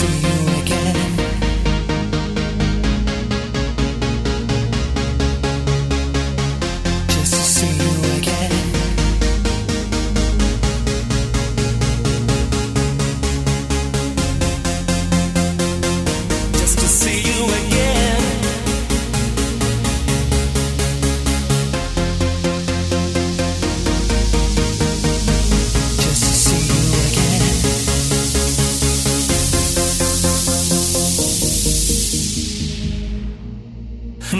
[0.00, 0.29] see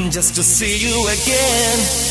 [0.09, 2.09] just to see you again.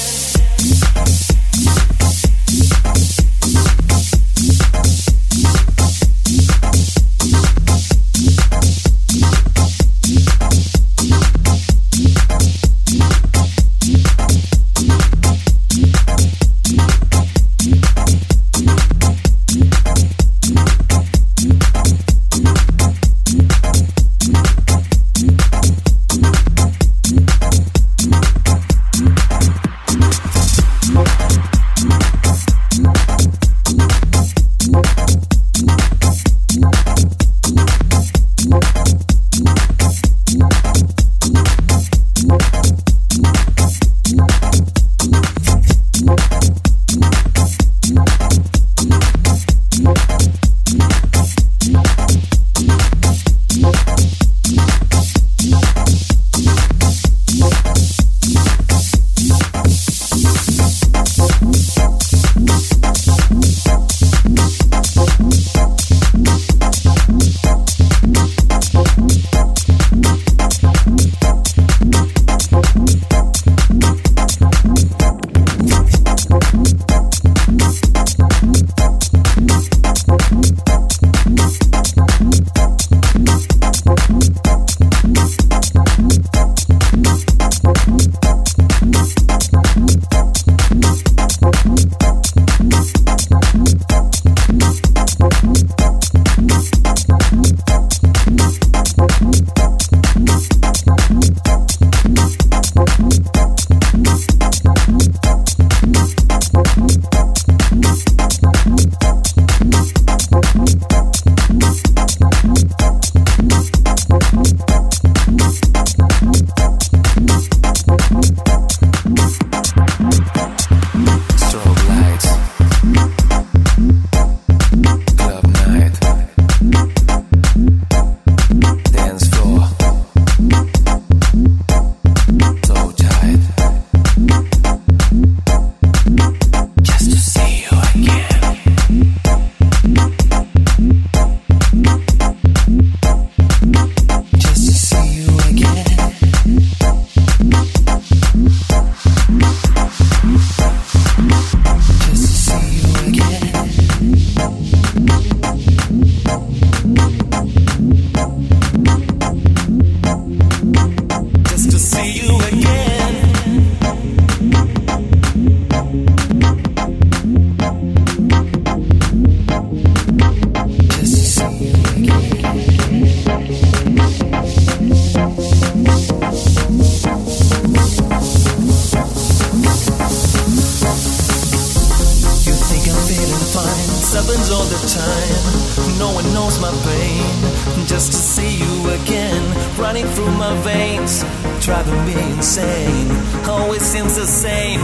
[184.51, 185.99] all the time.
[185.99, 187.85] No one knows my pain.
[187.85, 189.41] Just to see you again,
[189.77, 191.23] running through my veins,
[191.65, 193.09] driving me insane.
[193.47, 194.81] Always seems the same.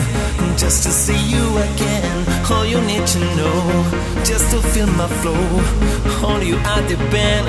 [0.58, 3.62] Just to see you again, all you need to know.
[4.24, 5.46] Just to feel my flow,
[6.28, 7.46] on you I depend.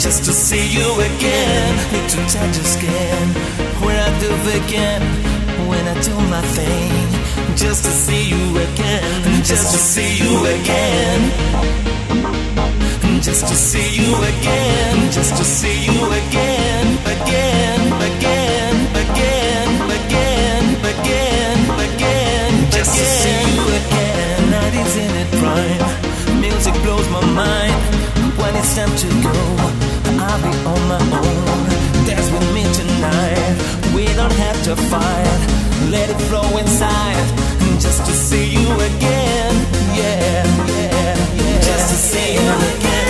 [0.00, 3.28] Just to see you again, need to touch your skin.
[3.82, 6.92] Where I do begin when I do my thing,
[7.56, 11.20] just to see you again, just to see you again,
[13.20, 18.72] just to see you again, just to see you again, again, again,
[19.02, 19.64] again,
[19.96, 24.50] again, again, again, just to see you again.
[24.50, 27.74] Night is in it prime, music blows my mind.
[28.38, 29.36] When it's time to go,
[30.24, 31.51] I'll be on my own.
[34.62, 35.90] To find.
[35.90, 37.16] Let it flow inside,
[37.80, 39.54] just to see you again.
[39.92, 41.60] Yeah, yeah, yeah.
[41.60, 43.01] Just to see you again.